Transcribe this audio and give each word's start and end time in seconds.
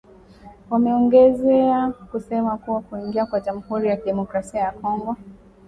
Wameongeza 0.69 1.91
kusema 2.11 2.57
kuwa 2.57 2.81
kuingia 2.81 3.25
kwa 3.25 3.39
jamuhuri 3.39 3.87
ya 3.89 3.97
kidemokrasia 3.97 4.59
ya 4.59 4.71
Kongo 4.71 5.15